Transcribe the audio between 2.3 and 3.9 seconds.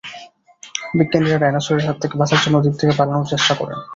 জন্য দ্বীপ থেকে পালানোর চেষ্টা করেন।